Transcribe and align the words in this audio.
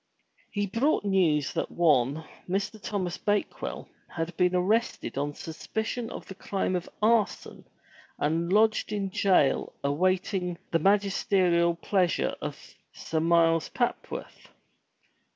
He 0.49 0.65
brought 0.65 1.05
news 1.05 1.53
that 1.53 1.69
one, 1.69 2.23
Mr. 2.49 2.81
Thomas 2.81 3.19
Bakewell, 3.19 3.87
had 4.09 4.35
been 4.35 4.55
arrested 4.55 5.15
on 5.15 5.35
sus 5.35 5.67
picion 5.67 6.09
of 6.09 6.25
the 6.27 6.33
crime 6.33 6.75
of 6.75 6.89
arson 7.03 7.65
and 8.17 8.51
lodged 8.51 8.91
in 8.91 9.11
jail 9.11 9.73
awaiting 9.83 10.57
the 10.71 10.79
magis 10.79 11.23
239 11.25 11.65
MY 11.65 11.69
BOOK 11.71 11.79
HOUSE 11.81 11.85
terial 11.85 11.87
pleasure 11.87 12.35
of 12.41 12.73
Sir 12.91 13.19
Miles 13.19 13.69
Papworth. 13.69 14.47